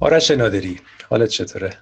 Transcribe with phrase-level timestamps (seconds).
[0.00, 1.78] آرش نادری حالت چطوره؟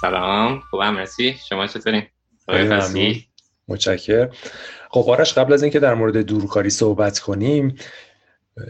[0.00, 0.60] سلام.
[0.70, 2.02] خوبم مرسی شما چطورین؟
[3.68, 4.30] متشکرم.
[4.90, 7.74] خب آرش قبل از اینکه در مورد دورکاری صحبت کنیم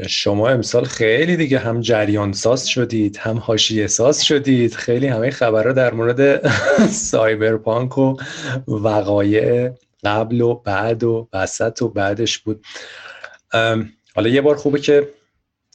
[0.08, 4.74] شما امسال خیلی دیگه هم جریان ساز شدید هم حاشیه ساز شدید.
[4.74, 6.48] خیلی همه خبرها در مورد
[7.10, 8.16] سایبرپانک و
[8.68, 9.70] وقایع
[10.04, 12.64] قبل و بعد و وسط و بعدش بود.
[14.14, 15.08] حالا یه بار خوبه که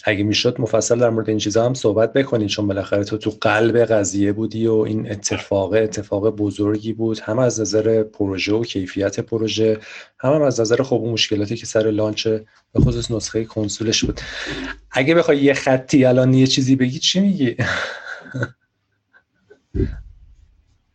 [0.10, 3.78] اگه می‌شد مفصل در مورد این چیزا هم صحبت بکنید چون بالاخره تو تو قلب
[3.78, 7.20] قضیه بودی و این اتفاق اتفاق بزرگی بود.
[7.20, 9.80] هم از نظر پروژه و کیفیت پروژه
[10.20, 14.22] هم, هم از نظر خب مشکلاتی که سر لانچ به خصوص نسخه کنسولش بود.
[14.92, 17.56] اگه بخوای یه خطی الان یه چیزی بگی چی میگی؟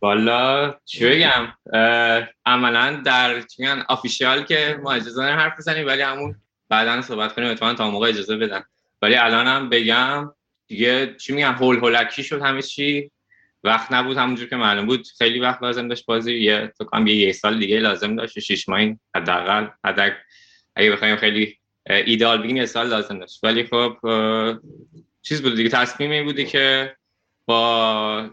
[0.01, 1.47] والا چی بگم؟
[2.45, 6.35] عملا در چی آفیشیال که ما اجازه حرف بزنیم ولی همون
[6.69, 7.49] بعدا صحبت کنیم.
[7.49, 8.63] اتفاقا تا موقع اجازه بدن
[9.01, 10.33] ولی الانم بگم
[10.67, 13.11] دیگه چی میگن هول هولکی شد همه چی.
[13.63, 15.07] وقت نبود همونجور که معلوم بود.
[15.17, 16.33] خیلی وقت لازم داشت بازی.
[16.33, 18.39] یه تو کام یه, سال دیگه لازم داشت.
[18.39, 18.81] شش ماه
[19.15, 19.67] حداقل.
[19.85, 20.13] حداقل
[20.75, 21.57] اگه بخوایم خیلی
[21.89, 23.39] ایدال بگیم یه سال لازم داشت.
[23.43, 23.97] ولی خب
[25.21, 25.69] چیز بود دیگه.
[25.69, 26.95] تصمیمی بودی که
[27.45, 28.29] با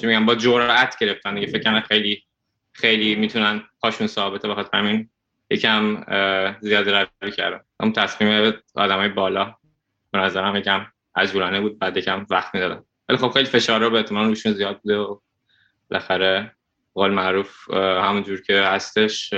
[0.00, 1.34] چی میگم با جرأت گرفتن.
[1.34, 2.24] دیگه فکر خیلی
[2.72, 5.10] خیلی می‌تونن پاشون ثابته بخاطر همین.
[5.50, 6.04] یکم
[6.60, 9.54] زیاد روی کردم اون تصمیم آدمای بالا.
[10.14, 12.84] به نظرم یکم عجولانه بود بعد یکم وقت می‌دادم.
[13.08, 15.18] ولی خب خیلی فشار رو به احتمال روشون زیاد بوده و
[15.90, 16.52] بالاخره
[16.94, 19.34] قول معروف همونجور که هستش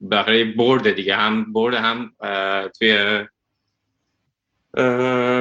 [0.00, 2.12] بالاخره برد دیگه هم برد هم
[2.78, 3.24] توی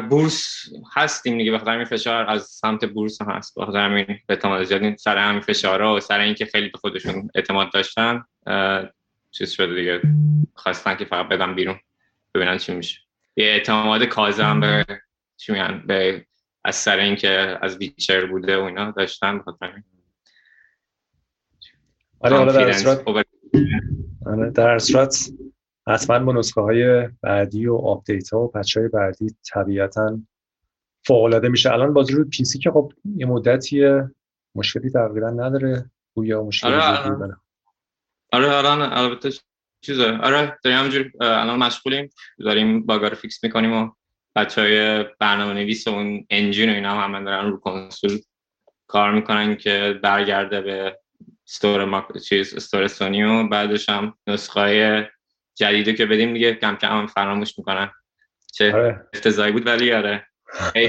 [0.10, 0.64] بورس
[0.96, 1.52] هستیم دیگه.
[1.52, 3.60] بخاطر همین فشار از سمت بورس هم هست.
[3.60, 8.24] بخاطر همین اعتماد زیاد سر همین فشارها و سر اینکه خیلی به خودشون اعتماد داشتن
[9.32, 10.02] چیز شده دیگه.
[10.56, 11.80] خواستن که فقط بدم بیرون
[12.36, 13.03] ببینن چی میشه.
[13.36, 14.86] یه اعتماد کاظم به
[15.38, 16.26] چی میگن؟ به
[16.66, 19.82] از سر اینکه از ویچر بوده و اینا داشتن بخاطر
[22.20, 23.04] آره حالا در صورت
[24.26, 25.30] آره در صورت
[25.88, 30.20] حتما با نسخه های بعدی و update ها و patch های بعدی طبیعتا
[31.06, 31.72] fix میشه.
[31.72, 34.02] الان بازی رو PC که خب یه مدتی
[34.56, 35.92] مشکلی تقریبا نداره.
[36.16, 37.36] گویا مشکلی آره آره.
[38.32, 39.30] آره آره البته
[39.86, 40.18] چیزه.
[40.18, 42.10] آره داریم همجور الان مشغولیم.
[42.40, 43.92] داریم bug ا رو fix می‌کنیم و
[44.36, 48.20] بچه های برنامه نویس و اون engine و اینا هم دارن رو کنسول
[48.88, 50.98] کار می‌کنن که برگرده به
[51.48, 52.18] store ماک...
[52.18, 55.10] چیز store سونی و بعدش هم نسخه
[55.56, 56.54] جدیدی که بدیم دیگه.
[56.54, 57.92] کم کم هم فراموش می‌کنن.
[58.54, 59.08] چه آره.
[59.14, 60.28] افتضایی بود ولی آره.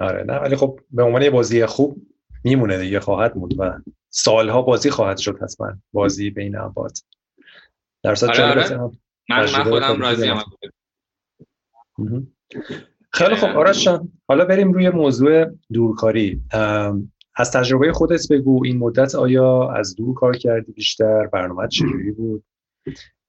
[0.00, 2.02] آره نه ولی خب به عنوان یه بازی خوب
[2.44, 3.78] میمونه دیگه خواهد موند و
[4.10, 5.72] سالها بازی خواهد شد حتما.
[5.92, 6.92] بازی بین اباد
[8.02, 8.76] در آره آره.
[9.30, 10.32] من, من خودم راضی
[13.10, 13.88] خیلی خب آرش
[14.28, 16.42] حالا بریم روی موضوع دورکاری.
[17.34, 22.44] از تجربه خودت بگو این مدت آیا از دور کار کردی بیشتر؟ برنامه چجوری بود؟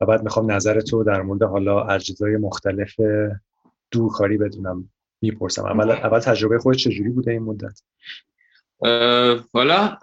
[0.01, 2.95] و بعد می‌خوام نظر تو در مورد حالا اجزای مختلف
[3.91, 4.89] دورکاری بدونم
[5.21, 5.65] می‌پرسم.
[5.65, 7.81] اول اول تجربه خودت چجوری بوده این مدت؟
[9.53, 9.97] حالا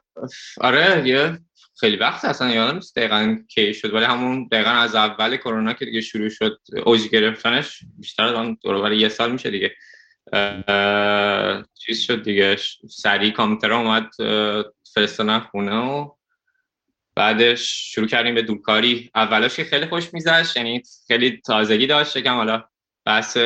[0.61, 1.39] آره یه
[1.81, 5.85] خیلی وقت اصلا یادم نیست دقیقا کی شد ولی همون دقیقا از اول کرونا که
[5.85, 9.77] دیگه شروع شد اوج گرفتنش بیشتر از اون دور یه سال میشه دیگه.
[11.75, 12.57] چیز شد دیگه
[12.91, 14.11] سریع کامپیوتر اومد
[14.95, 16.11] فرستادن خونه و
[17.15, 19.11] بعدش شروع کردیم به دورکاری.
[19.15, 22.65] اولش که خیلی خوش میزش یعنی خیلی تازگی داشت شکم حالا
[23.05, 23.39] بحث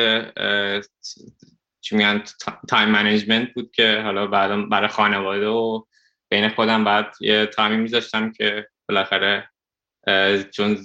[1.81, 2.23] چی میگن
[2.69, 5.83] time management بود که حالا بعد برای خانواده و
[6.29, 9.49] بین خودم بعد یه time ی میذاشتم که بالاخره
[10.51, 10.77] چون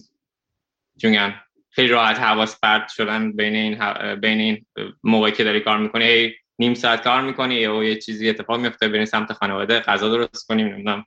[1.03, 1.35] چون
[1.71, 3.79] خیلی راحت حواس پرت شدن بین این
[4.15, 4.67] بین این
[5.03, 6.05] موقعی که داری کار می‌کنی.
[6.05, 10.47] هی نیم ساعت کار می‌کنی یا یه چیزی اتفاق میفته برین سمت خانواده غذا درست
[10.49, 11.05] کنیم نمی‌دونم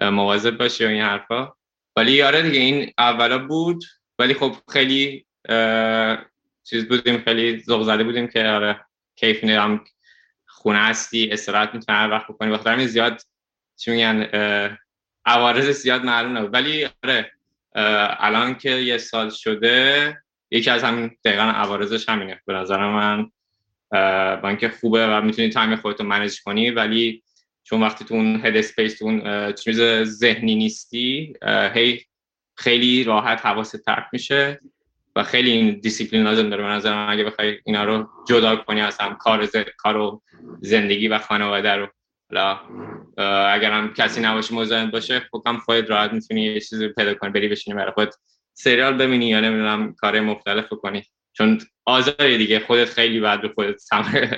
[0.00, 1.52] مواظب باشی و این حرفا.
[1.96, 3.84] ولی آره دیگه این اولا بود.
[4.18, 5.26] ولی خب خیلی
[6.64, 8.84] چیز بودیم خیلی ذوق زده بودیم که آره
[9.16, 9.84] کیف هم
[10.46, 12.52] خونه هستی استراحت می‌تونی هر وقت بکنی.
[12.52, 13.22] بخاطر زیاد
[13.76, 14.28] چی میگن
[15.26, 16.54] عوارض زیاد معلوم نبود.
[16.54, 17.32] ولی آره
[18.18, 20.16] الان که یه سال شده
[20.50, 22.40] یکی از همین دقیقا عوارضش همینه.
[22.46, 23.30] به نظر من
[24.40, 27.22] با اینکه خوبه و می‌تونی time خودتو manage کنی ولی
[27.64, 31.34] چون وقتی تو اون head space تو اون چیز ذهنی نیستی
[31.74, 32.04] هی
[32.56, 34.60] خیلی راحت حواست پرت میشه
[35.16, 36.62] و خیلی این دیسیپلین لازم داره.
[36.62, 39.56] به نظر من اگه بخوای اینا رو جدا کنی از هم کار ز...
[39.76, 40.22] کار و
[40.60, 41.88] زندگی و خانواده رو.
[42.30, 42.60] حالا
[43.18, 47.30] اگر هم کسی نباشه مزاحم باشه خب هم خودت راحت می‌تونی یه چیزی پیدا کنی
[47.30, 48.14] بری بشینی برای خودت
[48.54, 51.02] سریال ببینی یا نمی‌دونم کار مختلف کنی
[51.32, 53.82] چون آزادی دیگه خودت خیلی بعد به خودت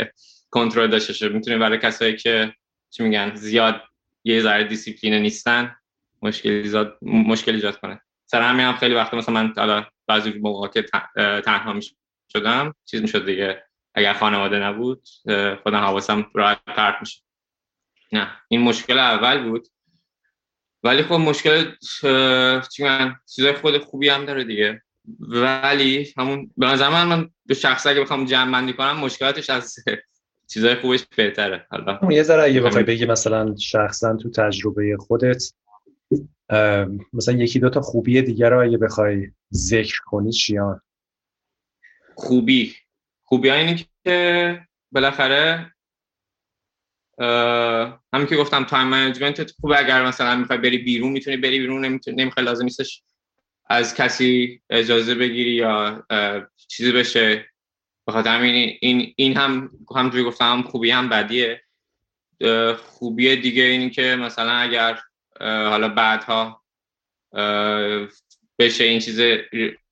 [0.51, 2.55] کنترل داشته شد می‌تونی برای کسایی که
[2.91, 3.83] چی میگن زیاد
[4.25, 5.77] یه ذره دیسیپلین نیستن
[6.23, 10.69] مشکل ایجاد مشکل ایجاد کنه سر همین هم خیلی وقت مثلا من حالا بعضی موقع
[10.69, 10.83] که
[11.41, 11.83] تنها می
[12.33, 13.65] شدم چیز می‌شد دیگه.
[13.95, 15.09] اگر خانواده نبود
[15.63, 17.23] خودم حواسم راحت پرت میشه
[18.13, 19.69] نه این مشکل اول بود.
[20.83, 21.73] ولی خب مشکل
[22.73, 24.83] چی من چیزای خود خوبی هم داره دیگه.
[25.19, 29.75] ولی همون به نظر من من به شخص اگه بخوام جمع بندی کنم مشکلاتش از
[30.53, 31.67] چیزای خوبش بهتره.
[31.71, 35.43] حالا یه ذره اگه بخوای بگی مثلا شخصا تو تجربه خودت
[37.13, 40.81] مثلا یکی دو تا خوبی دیگر رو اگه بخوای ذکر کنی چیان؟
[42.15, 42.75] خوبی.
[43.23, 44.61] خوبی اینه که
[44.93, 45.73] بالاخره
[48.13, 52.47] همین که گفتم time management خوبه اگر مثلا می‌خوای بری بیرون می‌تونی بری بیرون نمی‌خوای
[52.47, 53.03] لازم نیستش
[53.71, 56.07] از کسی اجازه بگیری یا
[56.69, 57.49] چیزی بشه.
[58.07, 61.63] بخاطر همین این این هم همونجوری گفتم خوبی هم بدیه.
[62.77, 64.99] خوبی دیگه اینی که مثلا اگر
[65.41, 66.63] حالا بعدها
[68.59, 69.21] بشه این چیز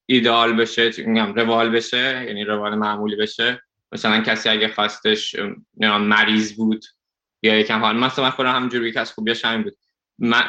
[0.06, 3.62] ایدئال بشه میگم روال بشه یعنی روال معمولی بشه
[3.92, 5.36] مثلا کسی اگه خواستش
[5.80, 6.84] مریض بود
[7.42, 7.96] یا یکم حال.
[7.96, 9.76] من خودم همینجوری که از خوبیش همین بود.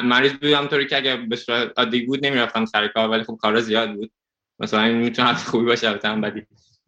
[0.04, 3.60] مریض بودم طوری که اگه به صورت عادی بود نمی‌رفتم سر کار ولی خب کار
[3.60, 4.12] زیاد بود.
[4.58, 6.46] مثلا این می‌تونه خوبی باشه البته هم بدی.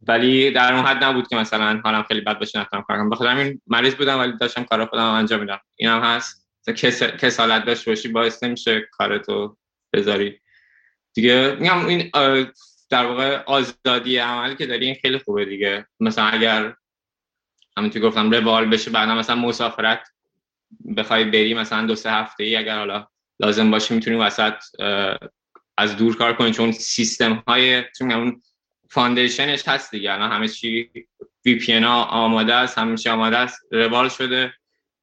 [0.08, 3.11] ولی در اون حد نبود که مثلا حالم خیلی بد باشه نتونم کار کنم.
[3.11, 6.49] بخاطر همین مریض بودم ولی داشتم کارا خودم انجام میدم اینم هست.
[6.76, 7.02] کس...
[7.02, 9.56] کسالت داشته باشی باعث نمیشه کارتو
[9.93, 10.41] بذاری.
[11.14, 12.11] دیگه میگم این
[12.91, 15.87] در واقع آزادی عمل که داری این خیلی خوبه دیگه.
[16.00, 16.75] مثلا اگر
[17.81, 20.09] همونطور گفتم روال بشه بعدا مثلا مسافرت
[20.97, 23.06] بخوای بری مثلا دو سه هفته ای اگر حالا
[23.41, 24.55] لازم باشه می‌تونی وسط
[25.79, 28.43] از دور کار کنی چون سیستم های چون اون
[28.91, 30.12] foundation ش هست دیگه.
[30.12, 30.91] الان همه چی
[31.45, 34.53] VPN ها آماده است همه چی آماده است روال شده.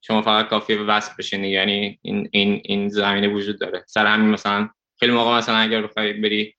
[0.02, 3.84] شما فقط کافیه وصل بشین یعنی این این این زمینه وجود داره.
[3.88, 4.70] سر همین مثلا
[5.00, 6.56] خیلی موقع مثلا اگر بخوای بری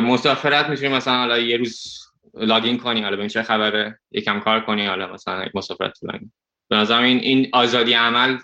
[0.00, 2.07] مسافرت می‌تونی مثلا حالا یه روز
[2.40, 3.98] login کنی حالا ببین چه خبره.
[4.10, 6.32] یکم کار کنی حالا مثلا مسافرت طولانی
[6.70, 8.38] به نظرم این این آزادی عمل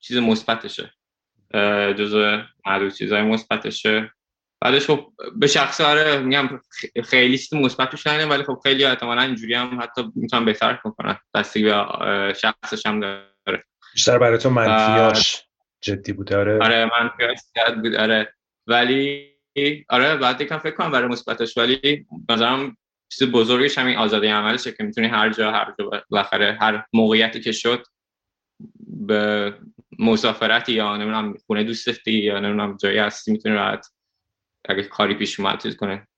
[0.00, 0.92] چیز مثبتشه.
[1.96, 4.12] جزء معدود چیزای مثبتشه.
[4.60, 6.60] بعدش خب به شخص آره میگم
[7.04, 11.62] خیلی چیز مثبت نه ولی خب خیلی احتمالاً اینجوری هم حتی می‌تونم بهتر کنن دستی
[11.62, 11.72] به
[12.36, 13.64] شخصش هم داره.
[13.94, 15.42] بیشتر برای تو منفیاش
[15.80, 18.34] جدی بود آره؟ آره منفیاش زیاد بود آره.
[18.66, 19.32] ولی
[19.88, 22.76] آره بعد یکم فکر کنم برای مثبتش ولی نظرم
[23.08, 27.52] چیز بزرگش همین آزادی عملشه که می‌تونی هر جا هر جا بالاخره هر موقعیتی که
[27.52, 27.86] شد
[29.06, 29.54] به
[29.98, 33.86] مسافرتی یا نمی‌دونم خونه دوستت یا نمی‌دونم جایی هستی می‌تونی راحت
[34.68, 36.08] اگه کاری پیش اومد چیز کنه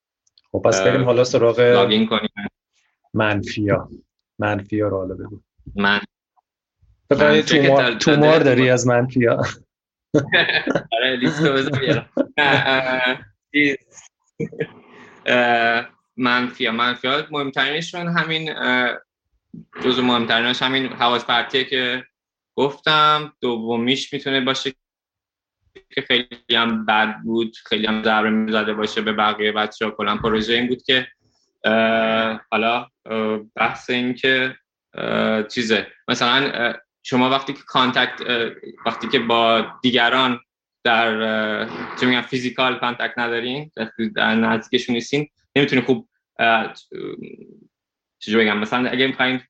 [0.52, 2.30] خب پس بریم حالا سراغ لاگین کنیم.
[3.14, 3.88] منفیا.
[4.38, 5.40] منفیا رو حالا بگو.
[5.76, 6.00] من
[7.10, 9.42] فقط تومار, تومار داری از منفیا.
[10.92, 12.08] آره لیستو بذار
[16.18, 17.08] منفی منفی.
[17.30, 18.54] مهمترینشون همین
[19.82, 22.04] جزو مهمترینش همین حواس پرتیه که
[22.56, 23.32] گفتم.
[23.40, 24.72] دومیش می‌تونه باشه
[25.90, 30.16] که خیلی هم بد بود خیلی هم ضربه می‌زده باشه به بقیه بچه ها کلا
[30.16, 31.08] پروژه این بود که
[32.50, 32.86] حالا
[33.56, 34.56] بحث این که
[35.50, 35.86] چیزه.
[36.08, 38.20] مثلا شما وقتی که کانتکت
[38.86, 40.40] وقتی که با دیگران
[40.84, 41.64] در
[42.00, 43.70] چه میگن physical contact ندارین
[44.14, 46.07] در نزدیکشون نیستین نمی‌تونی خوب
[48.18, 48.58] چجوری بگم.
[48.58, 49.40] مثلا اگه می‌خواین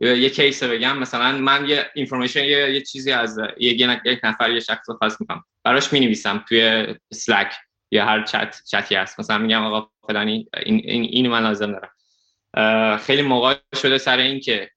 [0.00, 3.72] یه case بگم مثلا من یه information یه،, یه چیزی از یه
[4.04, 7.52] یک نفر یه شخص خاص می‌کنم براش می نویسم توی Slack
[7.90, 9.20] یا هر چت چتی هست.
[9.20, 12.96] مثلا میگم آقا فلانی این این اینو من لازم دارم.
[12.96, 14.70] خیلی موقع شده سر این که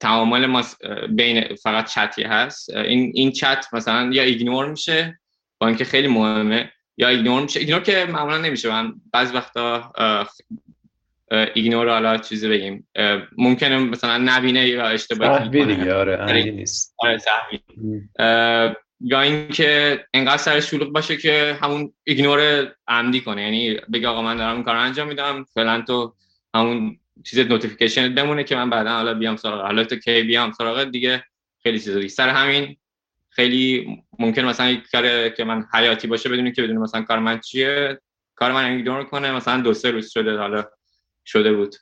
[0.00, 0.64] تعامل ما
[1.08, 2.70] بین فقط چتی هست.
[2.70, 5.20] این این چت مثلا یا ignore میشه.
[5.58, 6.72] با اینکه خیلی مهمه.
[7.00, 7.60] یا ignore میشه.
[7.60, 8.68] ignore که معمولا نمیشه.
[8.68, 9.92] من بعض وقتا
[11.54, 12.88] ignore حالا چیزی بگیم.
[13.38, 15.64] ممکنه مثلا نبینه یا اشتباه کنه.
[15.64, 15.94] دیگه.
[15.94, 16.94] آره نیست.
[16.98, 17.18] آره
[19.00, 23.42] یا اینکه انقدر سر شلوغ باشه که همون ignore عمدی کنه.
[23.42, 26.14] یعنی بگه آقا من دارم این کار انجام میدم فعلا تو
[26.54, 29.60] همون چیز notification بمونه که من بعدا حالا بیام سراغ.
[29.60, 31.24] حالا تو کی بیام سراغ دیگه
[31.62, 32.08] خیلی چیزا دیگه.
[32.08, 32.76] سر همین
[33.38, 33.86] خیلی
[34.18, 38.00] ممکن مثلا یک کار که من حیاتی باشه بدونی که بدون مثلا کار من چیه.
[38.34, 40.64] کار من ignore کنه مثلا دو سه روز شده حالا
[41.24, 41.74] شده بود.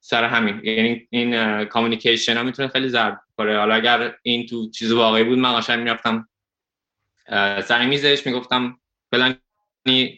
[0.00, 0.60] سر همین.
[0.64, 3.58] یعنی این communication ها می‌تونه خیلی ضرر کنه.
[3.58, 6.28] حالا اگر این تو چیز واقعی بود من قشنگ می‌رفتم
[7.64, 8.78] سر میزش می‌گفتم
[9.10, 9.36] فلان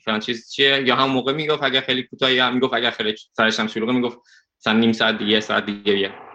[0.05, 0.83] فلان چیز چیه.
[0.87, 4.19] یا هم موقع می‌گفت اگر خیلی کوتاه یا می‌گفت اگر خیلی سرش هم شروع می‌گفت
[4.61, 6.30] مثلا نیم ساعت دیگه ساعت دیگه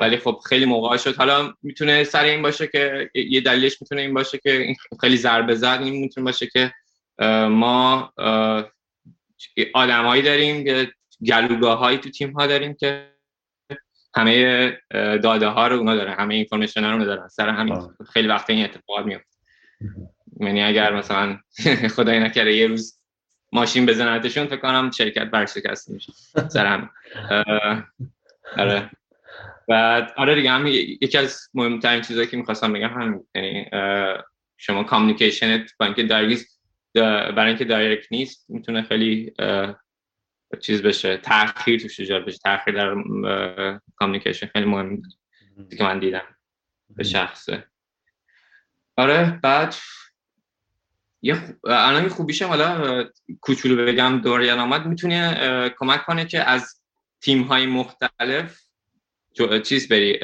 [0.00, 1.16] ولی خب خیلی موقع شد.
[1.16, 5.80] حالا می‌تونه سر این باشه که یه دلیلش می‌تونه این باشه که خیلی ضربه زد.
[5.82, 6.72] این می‌تونه باشه که
[7.48, 8.12] ما
[9.74, 10.86] آدمایی داریم
[11.26, 13.12] گلوگاه هایی تو تیم ها داریم که
[14.14, 14.78] همه
[15.22, 17.28] داده ها رو اونا دارن همه اینفورمیشن ها رو دارن.
[17.28, 17.76] سر همین
[18.12, 19.36] خیلی وقت این اتفاقات میفته
[20.40, 21.38] یعنی اگر مثلا
[21.96, 22.98] خدای نکرده یه روز
[23.52, 26.12] ماشین بزنتشون فکر کنم شرکت ورشکسته میشه.
[26.48, 26.90] سر هم
[28.56, 28.90] آره.
[29.68, 33.70] بعد آره دیگه هم یکی از مهمترین چیزایی که می‌خواستم بگم هم یعنی
[34.56, 36.46] شما communication ت با اینکه direct
[36.94, 39.32] برای اینکه direct نیست می‌تونه خیلی
[40.60, 42.38] چیز بشه تاخیر توش ایجاد بشه.
[42.44, 42.94] تاخیر در
[43.96, 45.02] communication خیلی مهم
[45.78, 46.36] که من دیدم
[46.90, 47.64] به شخصه.
[48.96, 49.74] آره بعد
[51.22, 53.04] یه الان خوبیشه حالا
[53.40, 56.82] کوچولو بگم دوریان آمد می‌تونه کمک کنه که از
[57.20, 58.67] تیم های مختلف
[59.60, 60.20] چیز بری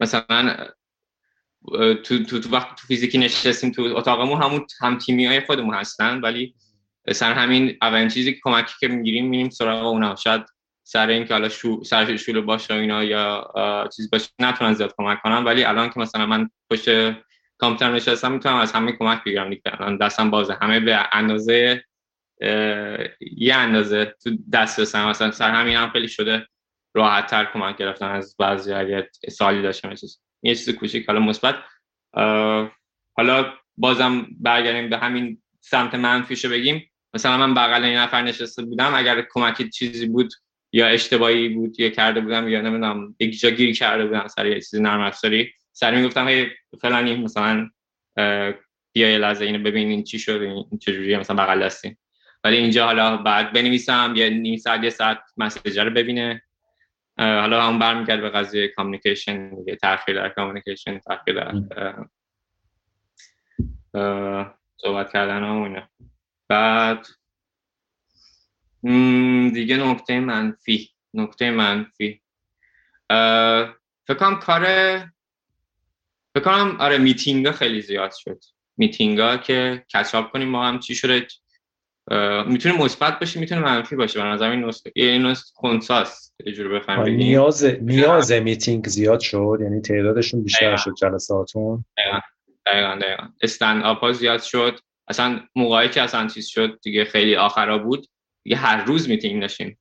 [0.00, 0.66] مثلا
[2.04, 6.20] تو, تو, تو وقت تو فیزیکی نشستیم تو اتاقمون همون هم تیمی های خودمون هستن
[6.20, 6.54] ولی
[7.12, 10.16] سر همین اولین چیزی که کمکی که می‌گیریم میریم سراغ اونا.
[10.16, 10.42] شاید
[10.82, 15.44] سر اینکه حالا شو سر شول باشه اینا یا چیز باشه نتونن زیاد کمک کنن.
[15.44, 16.90] ولی الان که مثلا من پشت
[17.58, 19.62] کامپیوتر نشستم می‌تونم از همه کمک بگیرم دیگه.
[19.66, 20.54] الان دستم بازه.
[20.60, 21.84] همه به اندازه
[23.20, 26.46] یه اندازه تو دست رسن مثلا سر همین هم خیلی شده.
[26.94, 31.56] راحت تر کمک گرفتن از بعضی اگه سالی داشتم چیز یه چیز کوچیک حالا مثبت.
[33.16, 36.90] حالا بازم برگردیم به همین سمت منفیشو بگیم.
[37.14, 40.32] مثلا من بغل این نفر نشسته بودم اگر کمکی چیزی بود
[40.72, 44.54] یا اشتباهی بود یا کرده بودم یا نمی‌دونم یک جا گیر کرده بودم سر یه
[44.54, 46.46] چیزی نرم افزاری سر می‌گفتم هی
[46.80, 47.70] فلانی مثلا
[48.92, 51.98] بیا یه لحظه اینو ببین چی شد این چجوریه مثلا بغل دستیم
[52.44, 56.42] ولی اینجا حالا بعد بنویسم یه نیم ساعت یه ساعت مسیج رو ببینه.
[57.18, 62.06] حالا هم برمیگرد به قضیه کامیکیشن دیگه تاخیر در کامیکیشن تاخیر در
[64.76, 65.88] صحبت کردن همونه
[66.48, 67.06] بعد
[69.52, 72.22] دیگه نکته منفی نکته منفی.
[74.06, 74.64] فکر کنم کار
[76.34, 78.44] فکر کنم آره میتینگ خیلی زیاد شد.
[78.76, 81.26] میتینگ که catch up کنیم ما هم چی شده؟
[82.46, 84.22] می‌تونه مثبت باشه می‌تونه منفی باشه.
[84.22, 87.16] به نظر این این خونساست یه بفهم بگیم.
[87.16, 89.58] نیاز نیاز میتینگ زیاد شد.
[89.60, 92.20] یعنی تعدادشون بیشتر شد جلساتون دقیقاً.
[92.66, 93.00] دقیقاً
[93.42, 94.80] استند اپ ها زیاد شد.
[95.08, 98.06] اصلا موقعی که اصلا چیز شد دیگه خیلی آخرا بود.
[98.42, 99.78] دیگه هر روز میتینگ داشتیم.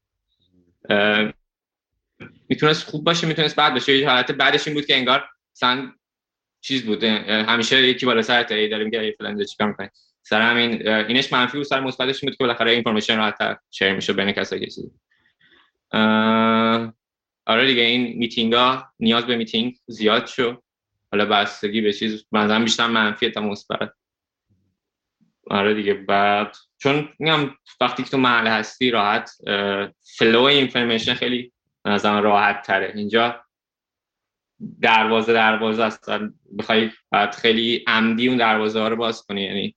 [2.50, 3.98] می‌تونست خوب باشه می‌تونست بعد باشه.
[3.98, 5.24] یه حالت بعدش این بود که انگار
[5.56, 5.92] مثلا
[6.62, 7.04] چیز بود.
[7.04, 9.76] همیشه یکی بالا سر ای داریم که فلان چیکار
[10.24, 14.32] سر همین اینش منفی و سر مثبتش بود که بالاخره اینفورمیشن راحت شیر میشه بین
[14.32, 14.72] کسایی که
[17.46, 20.64] آره دیگه این میتینگ ها نیاز به میتینگ زیاد شد.
[21.12, 23.92] حالا بستگی به چیز به نظرم بیشتر منفی تا مثبت.
[25.50, 27.50] آره دیگه بعد چون میگم
[27.82, 29.32] وقتی که تو محل هستی راحت
[30.18, 31.54] flow information خیلی
[31.86, 33.46] نظرم راحت تره اینجا
[34.82, 36.10] دروازه دروازه است.
[36.60, 39.76] بخوای بعد خیلی عمدی اون دروازه ها رو باز کنی یعنی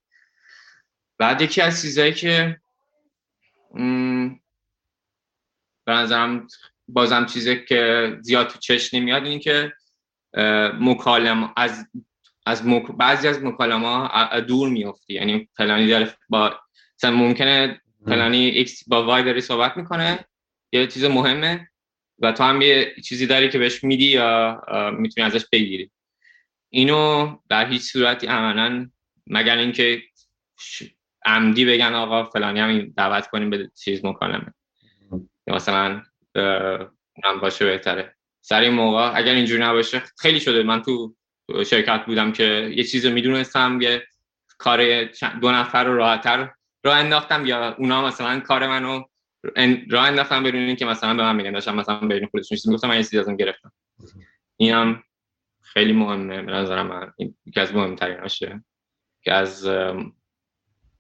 [1.19, 2.61] بعد یکی از چیزایی که
[5.85, 6.47] به نظرم
[6.89, 9.73] بازم چیزی که زیاد تو چشم نمیاد این که
[10.81, 11.87] مکالم از
[12.47, 12.87] از مک...
[12.87, 16.61] بعضی از مکالمه دور میفتی یعنی فلانی داره با
[16.99, 20.25] مثلا ممکنه فلانی X با Y داری صحبت می‌کنه
[20.73, 21.69] یه چیز مهمه
[22.19, 24.63] و تو هم یه چیزی داری که بهش میدی یا
[24.99, 25.91] می‌تونی ازش بگیری.
[26.71, 28.91] اینو در هیچ صورتی عملا
[29.27, 30.03] مگر اینکه
[31.27, 34.55] عمدی بگن آقا فلانی هم دعوت کنیم به چیز مکالمه.
[35.47, 36.03] مثلا
[37.25, 38.17] هم باشه بهتره.
[38.41, 40.63] سر این موقع اگر اینجوری نباشه خیلی شده.
[40.63, 41.17] من تو
[41.67, 44.07] شرکت بودم که یه چیز رو می‌دونستم یه
[44.59, 45.05] کار
[45.41, 46.51] دو نفر رو راحتر
[46.85, 49.05] راه انداختم یا اونا مثلا کار منو
[49.91, 51.53] راه انداختم بدون که مثلا به من میگن.
[51.53, 53.73] داشتم مثلا بین خودشون چیزی می‌گفتم من یه چیزی ازم گرفتم.
[54.57, 55.03] اینم
[55.63, 56.43] خیلی مهمه.
[56.43, 57.13] به نظر من
[57.47, 58.65] یکی از مهمترین هاشه
[59.23, 59.69] که از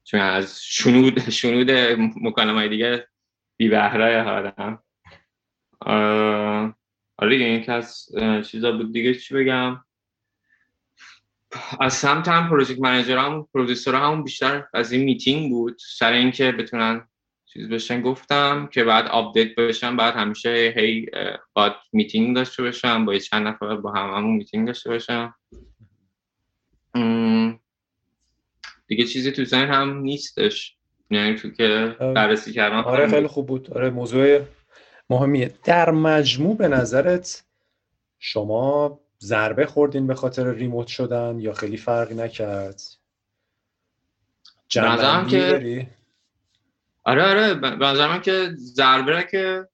[0.07, 1.71] چون از شنود شنود
[2.23, 3.09] مکالمه دیگه
[3.57, 4.83] بی بهره آدم
[7.19, 8.09] آره این که از
[8.51, 9.85] چیزا بود دیگه چی بگم؟
[11.81, 15.77] از سمت هم project manager هم producer هم بیشتر از این میتینگ بود.
[15.79, 17.09] سر اینکه بتونن
[17.47, 21.07] چیز بشن گفتم که بعد update بشن بعد همیشه هی
[21.53, 25.35] باید میتینگ داشته باشم با چند نفر با هم همون میتینگ داشته باشم.
[28.87, 30.77] دیگه چیزی تو ذهنم نیستش.
[31.11, 33.71] یعنی تو که بررسی کردم آره خیلی خوب بود.
[33.75, 34.41] آره موضوع
[35.11, 35.55] مهمیه.
[35.65, 37.45] در مجموع به نظرت
[38.19, 42.83] شما ضربه خوردین به خاطر remote شدن یا خیلی فرقی نکرد؟
[44.69, 45.89] جمع‌بندی که
[47.05, 49.69] آره آره به من که ضربه که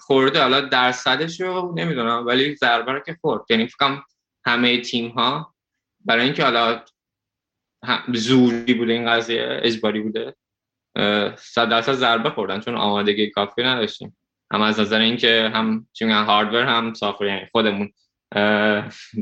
[0.00, 0.40] خورده.
[0.40, 3.42] حالا درصدش رو نمی‌دونم ولی ضربه که خورد.
[3.50, 4.04] یعنی فکرم
[4.44, 5.54] همه تیم ها
[6.04, 6.84] برای اینکه حالا
[8.14, 10.34] زوری بوده این قضیه اجباری بوده.
[11.36, 14.16] صد درصد ضربه خوردن چون آمادگی کافی نداشتیم.
[14.52, 17.92] هم از نظر اینکه هم چی میگن هاردور هم سافر یعنی خودمون.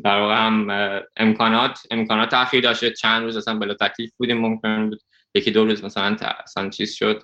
[0.04, 0.70] در واقع هم
[1.16, 5.00] امکانات امکانات تاخیر داشته چند روز اصلا بلا تکلیف بودیم ممکن بود
[5.34, 7.22] یکی دو روز مثلا اصلا چیز شد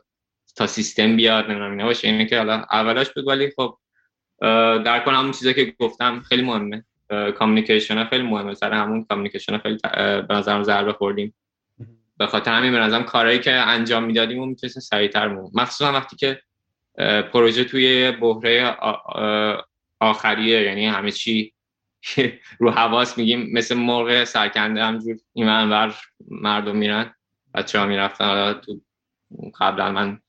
[0.56, 2.08] تا سیستم بیاد نمی‌دونم اینا باشه.
[2.08, 3.78] اینه که حالا اولاش بود ولی خب
[4.84, 6.84] در کل همون چیزی که گفتم خیلی مهمه.
[7.38, 8.54] کامیکیشن خیلی مهمه.
[8.54, 9.78] سر همون کامیکیشن خیلی
[10.28, 11.34] به نظرم ضربه خوردیم.
[12.18, 16.16] به خاطر همین به نظرم کارهایی که انجام می‌دادیم و می‌تونستیم سریعتر مون مخصوصا وقتی
[16.16, 16.40] که
[17.32, 18.76] پروژه توی بحره
[20.00, 20.62] آخریه.
[20.62, 21.52] یعنی همه چی
[22.60, 23.50] رو حواس میگیم.
[23.52, 25.94] مثل مرغ سرکنده همجور این ور
[26.28, 27.14] مردم میرن.
[27.54, 28.80] بچه ها می‌رفتن تو
[29.60, 30.20] قبلا من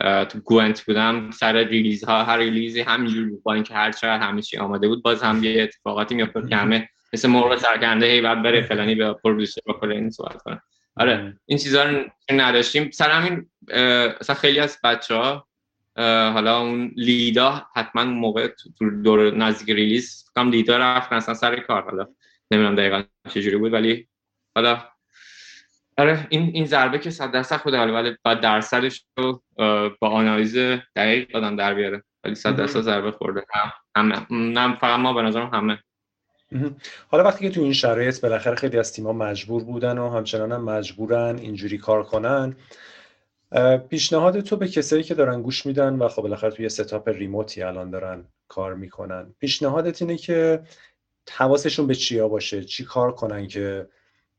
[0.00, 4.42] تو Gwent بودم سر release ها هر release ی همینجور با اینکه هر چقدر همه
[4.42, 8.42] چی آماده بود باز هم یه اتفاقاتی میافتاد که همه مثل مرغ سرکنده هی بعد
[8.42, 10.62] بره فلانی به producer بکنه این صحبت کنه.
[10.96, 12.90] آره این چیزا رو نداشتیم.
[12.90, 13.46] سر همین
[14.20, 15.46] اصلا خیلی از بچه ها
[16.32, 18.48] حالا اون lead ا حتما موقع
[18.78, 22.08] تو دور نزدیک release کم lead ا رفتن اصلا سر کار حالا
[22.50, 24.08] نمی‌دونم دقیقا چجوری بود ولی
[24.54, 24.82] حالا
[25.98, 29.42] آره این این ضربه که صد درصد خود ولی بعد درصدش رو
[30.00, 30.56] با آنالیز
[30.96, 32.02] دقیق دادم در بیاره.
[32.24, 33.44] ولی صد درصد ضربه خورده.
[33.96, 34.76] همه نه.
[34.76, 35.78] فقط ما به نظرم همه.
[37.08, 40.64] حالا وقتی که تو این شرایط بالاخره خیلی از تیم‌ها مجبور بودن و همچنان هم
[40.64, 42.56] مجبورن اینجوری کار کنن
[43.88, 47.90] پیشنهاد تو به کسایی که دارن گوش میدن و خب بالاخره توی ستاپ ریموتی الان
[47.90, 50.62] دارن کار می‌کنن پیشنهادت اینه که
[51.32, 53.88] حواسشون به چیا باشه؟ چی کار کنن که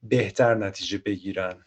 [0.09, 1.65] بهتر نتیجه بگیرن؟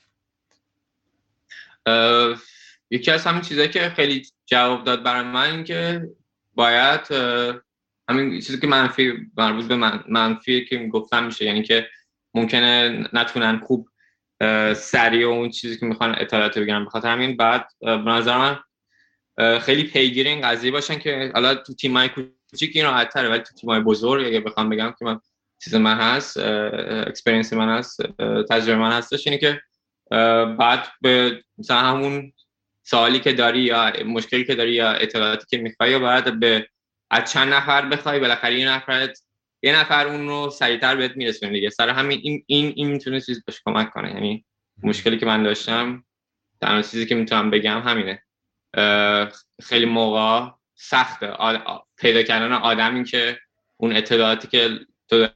[2.91, 6.09] یکی از همین چیزایی که خیلی جواب داد برای من این که
[6.55, 7.01] باید
[8.09, 11.89] همین چیزی که منفی مربوط به من منفی که گفتم میشه یعنی که
[12.35, 13.89] ممکنه نتونن خوب
[14.77, 16.85] سریع و اون چیزی که می‌خوان اطلاعات بگیرن.
[16.85, 18.59] بخاطر همین بعد به نظر من
[19.59, 23.55] خیلی پیگیر این قضیه باشن که حالا تو تیمای کوچیک این راحت تره ولی تو
[23.55, 25.21] تیمای بزرگ اگه بخوام بگم که من
[25.65, 26.37] چیز من هست
[27.07, 28.01] experience من هست
[28.51, 29.61] تجربه من هستش اینه که
[30.59, 32.33] بعد به مثلا همون
[32.83, 36.69] سوالی که داری یا مشکلی که داری یا اطلاعاتی که می‌خوای یا باید به
[37.11, 39.23] از چند نفر بخوای بالاخره یه نفرت
[39.63, 41.71] یه نفر اون رو سریعتر بهت میرسونه دیگه.
[41.71, 44.11] سر همین این این این می‌تونه چیز بهش کمک کنه.
[44.15, 44.45] یعنی
[44.83, 46.05] مشکلی که من داشتم
[46.61, 48.23] تنها چیزی که می‌تونم بگم همینه.
[49.63, 51.33] خیلی موقع سخته
[51.97, 53.39] پیدا کردن آدمی که
[53.77, 55.29] اون اطلاعاتی که تو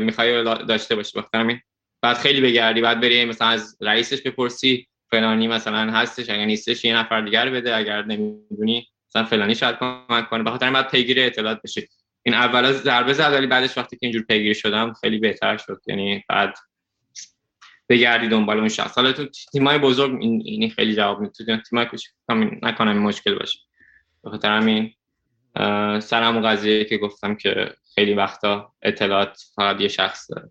[0.00, 1.60] می‌خوای داشته باشی بخاطر همین.
[2.02, 6.96] بعد خیلی بگردی بعد بری مثلا از رئیسش بپرسی فلانی مثلا هستش اگر نیستش یه
[6.96, 10.42] نفر دیگر بده اگر نمی‌دونی مثلا فلانی شاید کمک کنه.
[10.42, 11.88] بخاطر بعد پیگیر اطلاعات بشی
[12.22, 15.80] این اول از ضربه زد ولی بعدش وقتی که اینجور پیگیر شدم خیلی بهتر شد.
[15.86, 16.54] یعنی بعد
[17.88, 18.94] بگردی دنبال اون شخص.
[18.94, 21.32] حالا تو تیمای بزرگ این اینی خیلی جواب میده.
[21.32, 22.12] تو تیمای کوچیک
[22.62, 23.58] نکنم این مشکل باشه.
[24.24, 24.94] بخاطر همین
[26.12, 30.50] همون قضیه که گفتم که خیلی وقتا اطلاعات فقط یه شخص داره.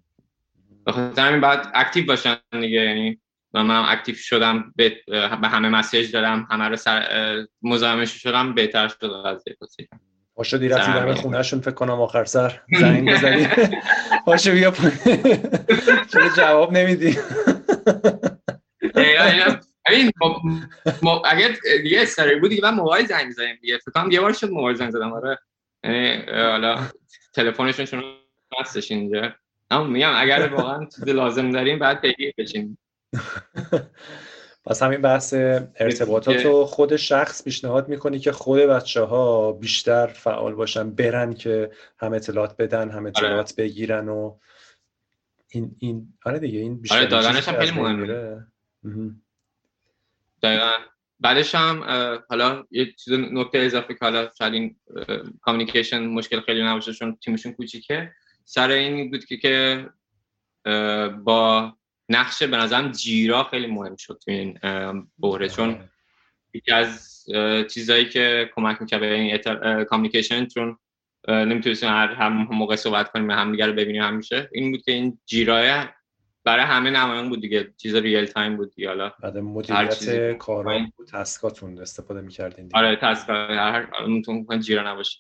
[0.87, 3.21] بخاطر همین بعد active باشن دیگه یعنی
[3.53, 4.97] من active شدم به,
[5.43, 9.57] همه message دادم همه رو سر مزاحمش شدم بهتر شد قضیه.
[10.35, 13.47] پا شدی رفتی در خونهشون فکر کنم آخر سر زنگ بزنی.
[14.25, 14.73] پاشو بیا
[16.11, 17.17] چرا جواب نمیدی؟
[19.89, 20.11] این
[21.25, 23.77] اگر دیگه استاری بود دیگه من موبایل زنگ زدم دیگه.
[23.77, 25.39] فکر کنم یه بار شد موبایل زنگ زدم آره.
[25.83, 26.87] یعنی حالا
[27.33, 28.03] تلفنشون چون
[28.59, 29.33] هستش اینجا.
[29.71, 32.77] اما میگم اگر واقعا چیز لازم داریم بعد پیگیر بشین.
[34.65, 35.33] پس همین بحث
[35.75, 41.71] ارتباطات رو خود شخص پیشنهاد می‌کنی که خود بچه ها بیشتر فعال باشن برن که
[41.97, 43.67] هم اطلاعات بدن هم اطلاعات آره.
[43.67, 44.37] بگیرن و
[45.49, 48.47] این این آره دیگه این بیشتر آره دادنش هم خیلی مهمه.
[50.43, 50.71] دقیقا.
[51.23, 51.83] بعدش هم
[52.29, 54.75] حالا یه چیز نکته اضافه که حالا شاید این
[55.41, 58.11] کامیکیشن مشکل خیلی نباشه چون تیمشون کوچیکه.
[58.45, 59.89] سر این بود که, که
[61.23, 61.73] با
[62.09, 64.59] نقش به نظرم جیرا خیلی مهم شد تو این
[65.19, 65.49] بحره.
[65.49, 65.89] چون
[66.53, 67.23] یکی از
[67.73, 70.77] چیزهایی که کمک می‌کرد به این کامیکیشن چون
[71.27, 75.19] نمی‌تونستیم هر هم موقع صحبت کنیم هم دیگر رو ببینیم همیشه این بود که این
[75.25, 75.85] Jira ی
[76.45, 77.73] برای همه نمایان بود دیگه.
[77.77, 78.87] چیز real time بود دیگه.
[78.87, 82.77] حالا بعد مدیریت کارا بود task اتون استفاده می‌کردین دیگه.
[82.77, 85.19] آره task ا هر میتون Jira نباشه.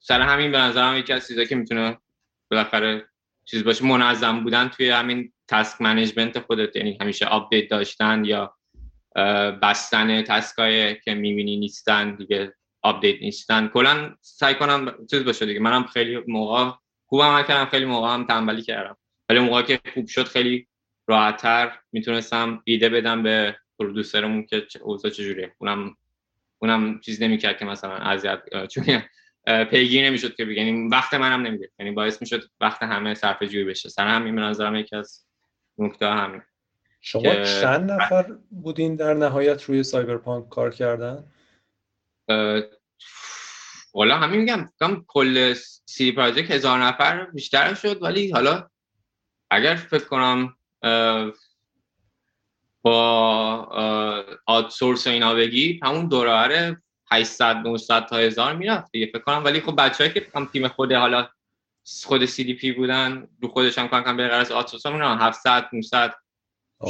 [0.00, 1.98] سر همین به نظرم یکی از چیزایی که می‌تونه
[2.50, 3.08] بالاخره
[3.44, 6.76] چیز باشه منظم بودن توی همین task management خودت.
[6.76, 8.54] یعنی همیشه update داشتن یا
[9.62, 13.68] بستن task ای که می‌بینی نیستن دیگه update نیستن.
[13.68, 15.60] کلا سعی کنم چیز باشه دیگه.
[15.60, 16.70] منم خیلی موقع
[17.06, 18.96] خوب عمل کردم خیلی موقع هم تنبلی کردم.
[19.32, 20.68] ولی موقع که خوب شد خیلی
[21.06, 25.54] راحتتر می‌تونستم ایده بدم به producer مون که اوضاع چجوریه.
[25.58, 25.96] اونم
[26.58, 29.02] اونم چیز نمی‌کرد که مثلا اذیت چون
[29.64, 33.88] پیگیری نمی‌شد که بگیم وقت منم نمیده یعنی باعث می‌شد وقت همه صرف جویی بشه.
[33.88, 35.26] سر همین به نظرم یکی از
[35.78, 36.42] نکته همین.
[37.00, 41.24] شما چند نفر بودین در نهایت روی Cyberpunk کار کردن؟
[43.94, 44.68] والا همین میگم.
[44.80, 48.68] کم کل CD Projekt هزار نفر بیشتر شد ولی حالا
[49.52, 50.56] اگر فکر کنم
[52.82, 52.96] با
[54.46, 59.44] outsource و اینا بگی همون دوره 800 900 تا هزار می‌رفت دیگه فکر کنم.
[59.44, 61.28] ولی خب بچه‌ای که هم تیم خود حالا
[62.04, 66.14] خود CDP بودن رو خودش هم کار به غیر از outsource هم 700 900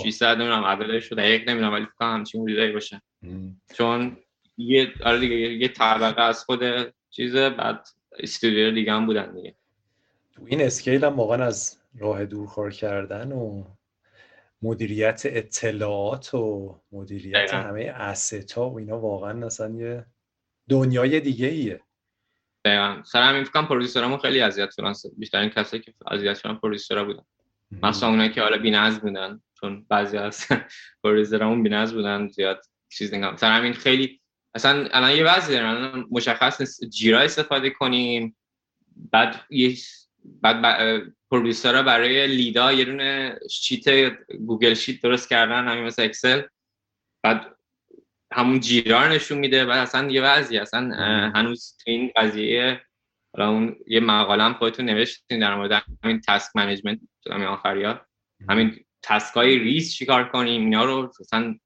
[0.05, 3.03] 600 نمی‌دونم عددش رو دقیق نمی‌دونم ولی فکر کنم همچین حدودی باشه.
[3.75, 4.17] چون
[4.59, 6.61] یه آره دیگه یه طبقه از خود
[7.11, 9.55] چیزه بعد استودیو دیگه هم بودن دیگه.
[10.35, 13.65] تو این اسکیل هم واقعا از راه دور کردن و
[14.63, 17.57] مدیریت اطلاعات و مدیریت دقیقا.
[17.57, 20.07] همه استا و اینا واقعا اصلا یه
[20.69, 21.81] دنیای دیگه ایه.
[22.65, 23.03] دقیقا.
[23.05, 24.93] سر همین فکرم پرودیسرامون خیلی اذیت شدن.
[25.19, 27.23] بیشترین کسایی که اذیت شدن producer ا بودن.
[27.83, 30.47] مثلا اونایی که حالا بی‌نظم بودن چون بعضی از
[31.05, 34.21] producer امون بی‌نظم بودن زیاد چیز نگم سر همین خیلی
[34.55, 38.37] اصلا الان یه وضعی دارن مشخص نیست Jira استفاده کنیم
[39.11, 39.77] بعد یه
[40.25, 40.63] بعد
[41.33, 43.85] producer ها برای lead ا یه دونه sheet
[44.47, 46.43] Google Sheet درست کردن همین مثل Excel.
[47.23, 47.57] بعد
[48.33, 49.65] همون Jira نشون میده.
[49.65, 50.81] بعد اصلا یه وضعی اصلا
[51.35, 52.83] هنوز تو این قضیه
[53.39, 57.01] اون یه مقاله هم خودتون نوشتین در مورد همین task management.
[57.31, 58.07] همین آخریا
[58.49, 61.59] همین task های ریز چیکار کنیم؟ اینا رو مثلا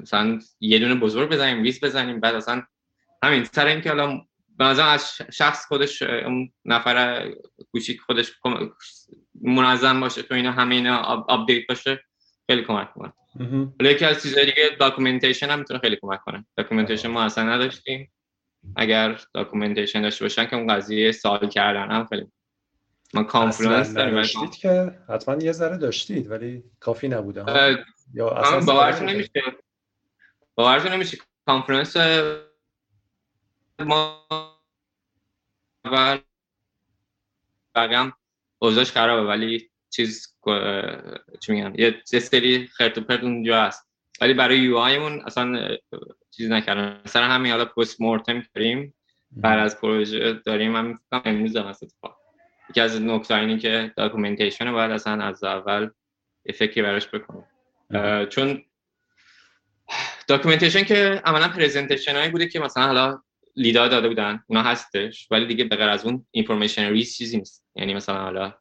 [0.00, 2.20] مثلا یه دونه بزرگ بزنیم ریز بزنیم.
[2.20, 2.62] بعد اصلا
[3.22, 4.20] همین سر اینکه حالا
[4.58, 7.28] به از شخص خودش اون نفر
[7.72, 8.32] کوچیک خودش
[9.42, 10.96] منظم باشه تو اینا همه اینا
[11.28, 12.04] update باشه
[12.46, 13.12] خیلی کمک می‌کنه.
[13.80, 16.46] ولی یکی از چیزهای دیگه documentation هم می‌تونه خیلی کمک کنه.
[16.56, 18.12] documentation ما اصلا نداشتیم.
[18.76, 22.26] اگر documentation داشته باشن که اون قضیه سوال کردن هم خیلی
[23.14, 24.50] ما Confluence داریم.
[24.50, 27.44] که حتما یه ذره داشتید ولی کافی نبوده
[28.14, 29.30] یا اصلا باورتون نمیشه.
[30.54, 31.18] باورتون نمیشه.
[31.46, 31.96] Confluence
[33.82, 34.26] ما
[35.84, 36.18] اول
[37.74, 38.12] بقیه
[38.58, 40.36] اوضاعش خرابه ولی چیز
[41.40, 43.88] چی میگم یه سری خرت و پرت اونجا هست.
[44.20, 45.76] ولی برای UI مون اصلا
[46.30, 48.94] چیز نکردن سر همین حالا post mortem کریم
[49.30, 50.76] بعد از پروژه داریم.
[50.76, 51.82] هم امروز هم هست
[52.70, 55.90] یکی از نکته اینی که documentation باید اصلا از اول
[56.54, 57.44] فکری براش بکنیم.
[58.28, 58.64] چون
[60.28, 63.22] documentation که عملا presentation هایی بوده که مثلا حالا
[63.56, 64.42] لیدا داده بودن.
[64.46, 67.64] اونا هستش ولی دیگه به از اون information ریس چیزی نیست.
[67.74, 68.54] یعنی مثلا حالا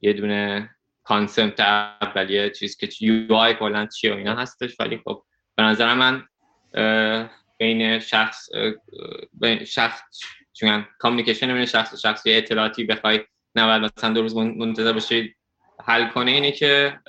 [0.00, 0.70] یه دونه
[1.02, 4.80] concept اولیه چیز که UI کلا چیه و اینا هستش.
[4.80, 5.24] ولی خب
[5.56, 6.24] به نظر من
[7.58, 8.48] بین شخص
[9.32, 10.00] بین شخص
[10.52, 13.20] چون communication بین شخص و شخصی اطلاعاتی بخوای
[13.54, 15.34] نباید مثلا دو روز منتظر باشی
[15.84, 17.00] حل کنه اینه که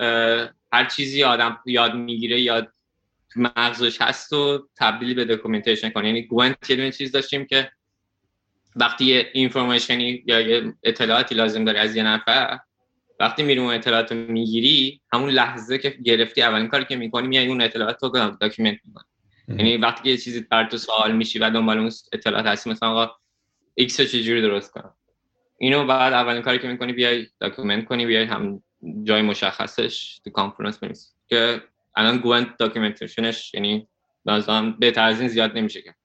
[0.73, 2.74] هر چیزی آدم یاد می‌گیره یاد
[3.35, 6.07] مغزش هست و تبدیل به documentation کنه.
[6.07, 7.71] یعنی گوینت یه چیز داشتیم که
[8.75, 12.59] وقتی یه information ی یا یه اطلاعاتی لازم داره از یه نفر
[13.19, 17.47] وقتی میری اون اطلاعات رو می‌گیری همون لحظه که گرفتی اولین کاری که می‌کنی میای
[17.47, 18.09] اون اطلاعات رو
[18.41, 19.05] document می‌کنی.
[19.47, 22.89] یعنی وقتی که یه چیزی بر تو سوال میشی و دنبال اون اطلاعات هستی مثلا
[22.89, 23.15] آقا
[23.73, 24.93] X رو چجوری درست کنم؟
[25.57, 28.63] اینو بعد اولین کاری که می‌کنی بیای document کنی بیای هم
[29.03, 31.07] جای مشخصش تو Confluence بنویسی.
[31.27, 31.61] که
[31.95, 33.88] الان گوینت documentation ش یعنی
[34.25, 35.95] لازم به از این زیاد نمیشه که.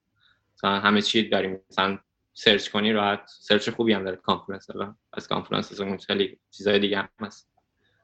[0.55, 1.59] مثلا همه چی داریم.
[1.69, 1.99] مثلا
[2.33, 3.21] search کنی راحت.
[3.39, 4.15] search خوبی هم داره.
[4.15, 7.49] Confluence الان از Confluence از اون خیلی چیزای دیگه هم هست.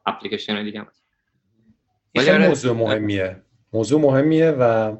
[0.06, 1.04] اپلیکیشن دیگه هم هست.
[2.16, 3.42] خیلی موضوع مهمیه.
[3.72, 4.96] موضوع مهمیه و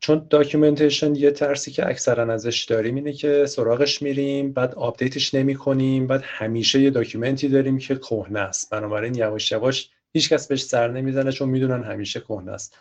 [0.00, 5.34] چون documentation یه ترسی که اکثرا ازش داریم اینه که سراغش میریم بعد update ش
[5.34, 8.70] نمی کنیم بعد همیشه یه document ی داریم که کهنه است.
[8.70, 12.78] بنابراین یواش یواش هیچ کس بهش سر نمی‌زنه چون می‌دونن همیشه کهنه است.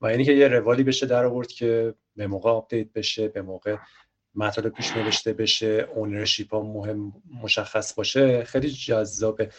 [0.00, 3.76] و اینی که یه روالی بشه در آورد که به موقع update بشه به موقع
[4.34, 8.44] مطالب پیش نوشته بشه ownership ها مهم مشخص باشه.
[8.44, 9.50] خیلی جذابه.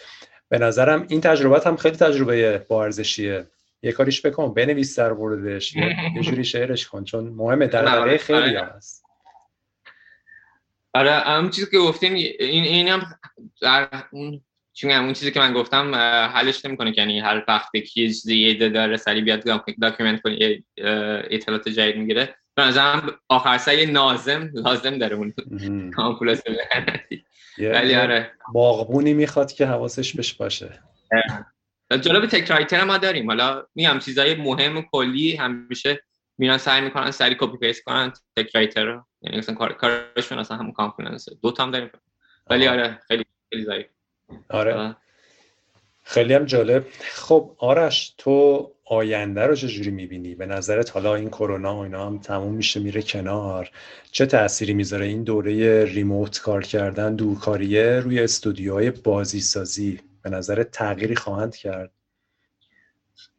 [0.50, 3.48] به نظرم این تجربت هم خیلی تجربه با ارزشیه.
[3.82, 7.68] یه کاریش بکن بنویس در موردش یه جوری شعرش کن چون مهمه.
[7.68, 8.66] در آره، خیلی آره.
[8.66, 9.06] هست.
[10.94, 13.02] آره هم چیزی که گفتیم این این هم
[13.62, 14.42] در اون
[14.74, 15.96] چون اون چیزی که من گفتم
[16.36, 19.44] حلش نمی‌کنه یعنی هر وقت یه چیزی یه داره سری بیاد
[19.82, 20.64] داکیومنت کنه
[21.32, 22.36] اطلاعات جدید می‌گیره.
[22.56, 25.34] به نظرم آخر سعی نازم لازم داره اون
[25.96, 26.42] کامپولس
[27.58, 28.32] ولی آره.
[28.54, 30.80] باغبونی می‌خواد که حواسش بهش باشه.
[32.02, 33.28] جالب تک رایتر ما داریم.
[33.28, 36.04] حالا میگم چیزای مهم و کلی همیشه
[36.38, 39.06] میرن سعی می‌کنن سری کپی پیست کنن تک رایتر رو.
[39.22, 41.90] یعنی کار کارشون اصلا همون کامپوننس دو تام داریم.
[42.48, 43.86] ولی آره خیلی خیلی ضعیف.
[44.50, 44.96] آره.
[46.04, 46.86] خیلی هم جالب.
[47.14, 52.20] خب آرش تو آینده رو چجوری می‌بینی؟ به نظرت حالا این کرونا و اینا هم
[52.20, 53.72] تموم میشه میره کنار.
[54.12, 60.64] چه تأثیری می‌ذاره این دوره ریموت کار کردن دورکاریه روی استودیوهای بازی سازی به نظر
[60.64, 61.92] تغییری خواهند کرد؟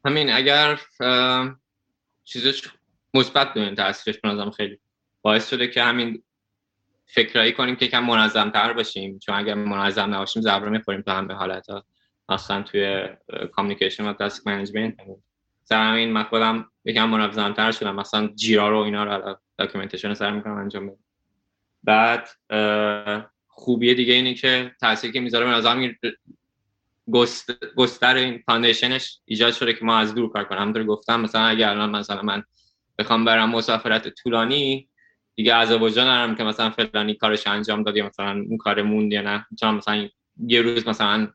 [0.05, 0.79] همین اگر
[2.23, 2.63] چیزش
[3.13, 4.79] مثبت ببین تاثیرش به خیلی
[5.21, 6.23] باعث شده که همین
[7.05, 9.19] فکرایی کنیم که کم منظم تر باشیم.
[9.19, 11.85] چون اگر منظم نباشیم ضربه می‌خوریم تو همه حالت ها
[12.29, 13.07] مثلا توی
[13.51, 14.95] communication و task management
[15.63, 17.95] سر همین من خودم یکم منظم تر شدم.
[17.95, 20.97] مثلا Jira رو اینا رو documentation سعی می‌کنم انجام بدم.
[21.83, 22.29] بعد
[23.47, 25.91] خوبیه دیگه اینه که تاثیری که می‌ذاره به نظر
[27.75, 31.41] گستر این foundation ش ایجاد شده که ما از دور کار کنم همونطور گفتم مثلا
[31.41, 32.43] اگر الان مثلا من
[32.97, 34.89] بخوام برم مسافرت طولانی
[35.35, 39.21] دیگه وجدان ندارم که مثلا فلانی کارش انجام داد یا مثلا اون کار موند یا
[39.21, 39.45] نه.
[39.51, 40.09] می‌تونم مثلا
[40.47, 41.27] یه روز مثلا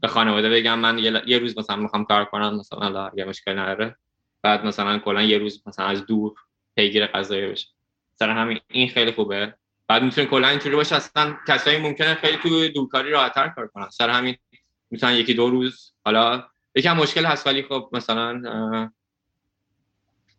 [0.00, 3.96] به خانواده بگم من یه, روز مثلا می‌خوام کار کنم مثلا اگه مشکل نداره.
[4.42, 6.34] بعد مثلا کلا یه روز مثلا از دور
[6.76, 7.68] پیگیر قضایی بشه.
[8.14, 9.54] سر همین این خیلی خوبه.
[9.88, 13.90] بعد می‌تونه کلا اینطوری باشه اصلا کسایی ممکنه خیلی تو دورکاری راحت‌تر کار کنن.
[13.90, 14.36] سر همین
[14.90, 18.42] می‌تونن یکی دو روز حالا یکم مشکل هست ولی خب مثلا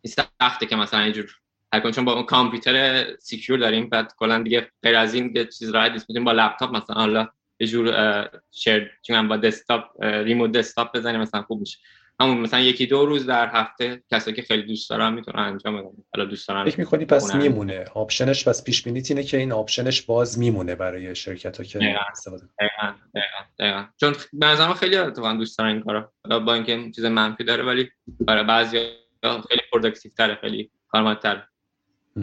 [0.02, 1.41] این سخته که مثلا اینجور
[1.72, 5.92] هر چون با اون کامپیوتر secure داریم بعد کلا دیگه غیر از این چیز راحت
[5.92, 6.06] نیست.
[6.24, 7.28] با لپتاپ مثلا حالا
[7.60, 11.78] یه جور share چون با دسکتاپ remote desktop بزنیم مثلا خوب میشه.
[12.20, 15.90] همون مثلا یکی دو روز در هفته کسایی که خیلی دوست دارن می‌تونن انجام بدن.
[16.16, 17.84] حالا دوست دارن فکر می‌کنی پس میمونه.
[17.94, 21.64] option ش پس پیش بینیت اینه که این option ش باز میمونه برای شرکت ها
[21.64, 22.44] که استفاده
[23.58, 26.12] دقیقاً چون به نظر خیلی اتفاقا دوست دارن این کارو.
[26.24, 28.78] حالا با اینکه چیز منفی داره ولی برای بعضی
[29.22, 31.42] خیلی productive تره خیلی کارمندتر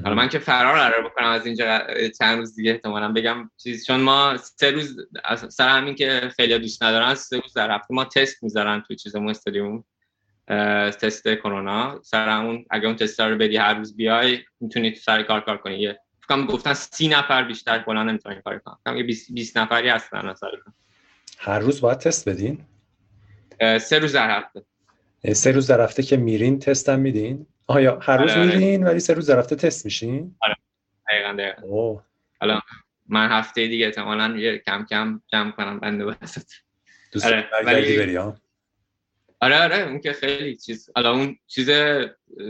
[0.04, 1.88] حالا من که فرار قرار بکنم از اینجا
[2.20, 5.08] چند روز دیگه احتمالاً بگم چیز چون ما سه روز
[5.50, 9.30] سر همین که خیلی دوست ندارن سه روز در هفته ما تست می‌ذارن تو چیزمون
[9.30, 9.84] استادیوم
[10.92, 12.02] تست کرونا.
[12.04, 15.58] سر همون اگه اون تست رو بدی هر روز بیای می‌تونی تو سر کار کار
[15.58, 15.80] کنی.
[15.80, 18.98] یه فکر گفتن سی نفر بیشتر کلا نمی‌تونن کار کنن.
[18.98, 20.52] یه 20 20 نفری هستن سر
[21.38, 22.66] هر روز باید تست بدین؟
[23.80, 24.62] سه روز در هفته.
[25.34, 28.58] سه روز در هفته که میرین تست هم میدین؟ آیا هر روز آره, آره.
[28.58, 30.56] میرین ولی سه روز رفته تست میشین؟ آره.
[31.12, 32.02] دقیقا دقیقا.
[32.42, 32.62] حالا
[33.10, 36.52] من هفته دیگه احتمالاً یه کم کم جمع کنم بنده وسط
[37.12, 38.38] دوست آره ولی بری ها؟
[39.40, 41.70] آره آره اون که خیلی چیز حالا اون چیز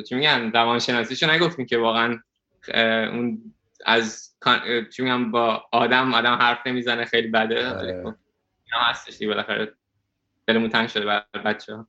[0.10, 2.20] چی میگن روانشناسیشو نگفتیم که واقعا
[3.14, 3.54] اون
[3.86, 4.36] از
[4.96, 7.70] چی میگم با آدم آدم حرف نمی‌زنه خیلی بده.
[7.70, 8.04] آره.
[8.04, 8.16] خب
[8.66, 9.74] اینا هستش دیگه بالاخره
[10.48, 11.88] دلمون تنگ شده برای بچه‌ها.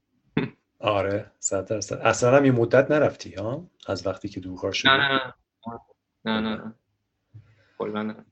[0.81, 1.97] آره صد درصد.
[1.97, 6.41] اصلا هم یه مدت نرفتی ها؟ از وقتی که دورکار شدی؟ نه نه نه.
[6.41, 6.41] نه
[7.93, 8.25] نه نه.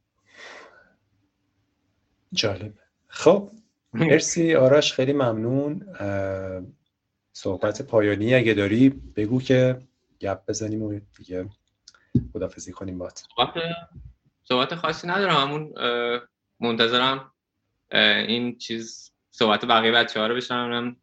[2.32, 2.72] جالب.
[3.08, 3.50] خب
[3.92, 4.54] مرسی.
[4.54, 5.86] آرش خیلی ممنون.
[7.32, 9.82] صحبت پایانی اگه داری بگو که
[10.20, 11.48] گپ بزنیم و دیگه
[12.32, 13.54] خدافزی کنیم بات صحبت
[14.44, 15.36] صحبت خاصی ندارم.
[15.36, 15.74] همون
[16.60, 17.32] منتظرم
[18.28, 20.96] این چیز صحبت بقیه بچه ها رو بشنم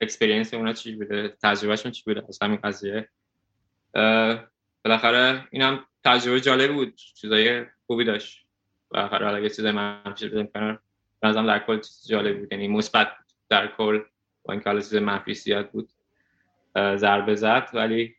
[0.00, 3.08] اکسپریانس اونا چی بوده؟ تجربهشون چی بوده؟ از همین قضیه.
[4.84, 6.94] بالاخره اینم تجربه جالب بود.
[6.94, 8.46] چیزای خوبی داشت.
[8.88, 10.80] بالاخره حالا یه چیزای منفی بزنیم کنار
[11.20, 12.52] بنظرم در کل چیز جالب بود.
[12.52, 13.08] یعنی مثبت
[13.48, 14.00] در کل
[14.44, 15.88] با این حالا چیز منفی زیاد بود.
[16.76, 17.68] ضربه زد.
[17.74, 18.14] ولی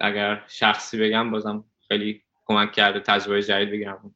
[0.00, 4.14] اگر شخصی بگم بازم خیلی کمک کرده تجربه جدید بگیرم.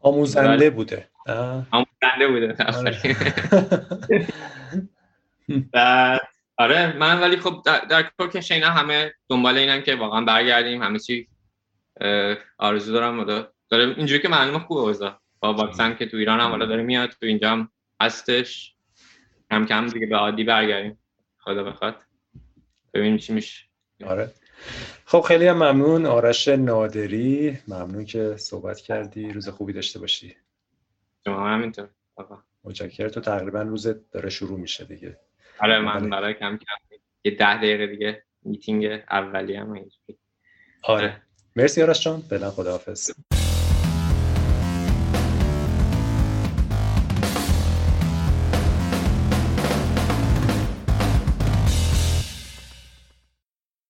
[0.00, 1.08] آموزنده بوده.
[1.70, 2.56] آموزنده بوده.
[5.74, 6.20] آره.
[6.58, 10.98] آره من ولی خب در, در کوکش اینا همه دنبال اینم که واقعا برگردیم همه
[10.98, 11.28] چی
[12.58, 13.24] آرزو دارم
[13.70, 17.10] داره اینجوری که معلومه خوبه اوضاع با واکسن که تو ایران هم حالا داره میاد
[17.10, 18.76] تو اینجا هم هستش.
[19.50, 20.98] کم کم دیگه به عادی برگردیم.
[21.38, 21.96] خدا بخواد.
[22.94, 23.64] ببینیم چی میشه.
[24.06, 24.32] آره.
[25.04, 26.06] خب خیلی هم ممنون.
[26.06, 29.32] آرش نادری ممنون که صحبت کردی.
[29.32, 30.36] روز خوبی داشته باشی.
[31.24, 31.88] شما همینطور
[32.64, 33.08] متشکرم.
[33.08, 35.20] تو تقریبا روز داره شروع میشه دیگه.
[35.58, 39.84] آره من برای کم کم یه ده دقیقه دیگه میتینگ اولی هم
[40.82, 41.22] آره.
[41.56, 42.20] مرسی آرش جان.
[42.20, 43.10] فعلا خداحافظ.